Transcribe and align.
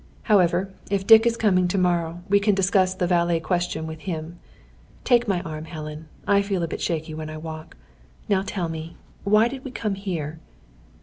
However, 0.23 0.73
if 0.89 1.05
Dick 1.05 1.27
is 1.27 1.37
coming 1.37 1.67
to 1.67 1.77
morrow, 1.77 2.23
we 2.27 2.39
can 2.39 2.55
discuss 2.55 2.95
the 2.95 3.05
valet 3.05 3.39
question 3.39 3.85
with 3.85 3.99
him. 3.99 4.39
Take 5.03 5.27
my 5.27 5.41
arm, 5.41 5.65
Helen. 5.65 6.07
I 6.25 6.41
feel 6.41 6.63
a 6.63 6.67
bit 6.67 6.81
shaky 6.81 7.13
when 7.13 7.29
I 7.29 7.37
walk. 7.37 7.77
Now 8.27 8.41
tell 8.43 8.67
me 8.67 8.97
why 9.23 9.47
did 9.47 9.63
we 9.63 9.69
come 9.69 9.93
here?" 9.93 10.39